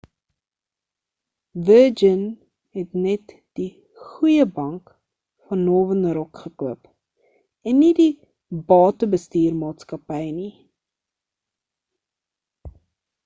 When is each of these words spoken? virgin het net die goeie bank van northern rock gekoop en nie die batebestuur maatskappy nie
virgin 1.67 2.21
het 2.77 2.89
net 3.07 3.33
die 3.59 3.67
goeie 4.05 4.47
bank 4.55 4.93
van 5.51 5.61
northern 5.67 6.07
rock 6.19 6.39
gekoop 6.45 6.87
en 7.73 7.77
nie 7.83 7.91
die 8.01 8.09
batebestuur 8.71 9.53
maatskappy 9.61 10.23
nie 10.39 10.49